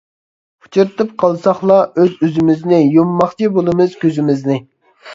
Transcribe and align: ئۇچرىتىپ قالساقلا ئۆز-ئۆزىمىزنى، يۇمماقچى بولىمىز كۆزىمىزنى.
ئۇچرىتىپ 0.63 1.11
قالساقلا 1.25 1.77
ئۆز-ئۆزىمىزنى، 1.85 2.83
يۇمماقچى 2.97 3.55
بولىمىز 3.61 3.99
كۆزىمىزنى. 4.05 4.63